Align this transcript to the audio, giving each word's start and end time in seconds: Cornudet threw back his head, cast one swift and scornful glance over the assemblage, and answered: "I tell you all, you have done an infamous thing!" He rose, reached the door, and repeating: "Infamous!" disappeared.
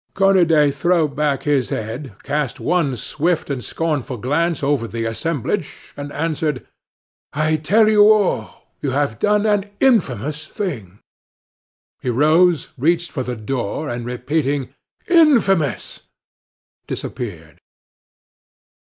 Cornudet 0.15 0.73
threw 0.73 1.07
back 1.07 1.43
his 1.43 1.69
head, 1.69 2.13
cast 2.23 2.59
one 2.59 2.97
swift 2.97 3.51
and 3.51 3.63
scornful 3.63 4.17
glance 4.17 4.63
over 4.63 4.87
the 4.87 5.05
assemblage, 5.05 5.93
and 5.95 6.11
answered: 6.13 6.65
"I 7.33 7.57
tell 7.57 7.87
you 7.87 8.11
all, 8.11 8.65
you 8.81 8.89
have 8.97 9.19
done 9.19 9.45
an 9.45 9.69
infamous 9.79 10.47
thing!" 10.47 11.01
He 12.01 12.09
rose, 12.09 12.69
reached 12.79 13.13
the 13.13 13.35
door, 13.35 13.89
and 13.89 14.03
repeating: 14.03 14.73
"Infamous!" 15.07 16.01
disappeared. 16.87 17.59